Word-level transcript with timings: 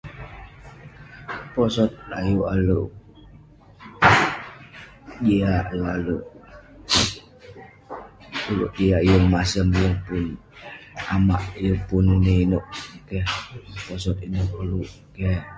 Posot 1.53 1.91
ayuk 2.17 2.47
ale 2.53 2.77
jiak, 5.25 5.65
ayuk 5.73 5.89
ale 5.97 6.15
ulouk 8.51 8.71
jiak. 8.77 9.01
Yeng 9.09 9.25
masem, 9.33 9.67
yeng 9.81 9.97
pun 10.07 10.25
amak, 11.15 11.43
yeng 11.65 11.81
pun 11.87 12.05
inouk 12.11 12.25
inouk 12.43 12.65
keh. 13.09 13.25
Posot 13.85 14.17
ineh 14.25 14.43
koluk 14.51 14.89
keh. 15.15 15.41